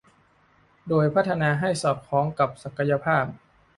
[0.87, 3.25] โดยพัฒนาให้สอดคล้องกับศักยภาพ